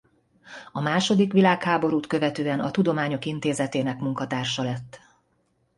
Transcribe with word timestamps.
A 0.71 0.81
második 0.81 1.31
világháborút 1.33 2.07
követően 2.07 2.59
a 2.59 2.71
Tudományok 2.71 3.25
Intézetének 3.25 3.99
munkatársa 3.99 4.63
lett. 4.63 4.99